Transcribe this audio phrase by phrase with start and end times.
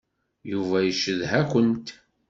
[0.51, 1.87] Yuba yeccedha-kent.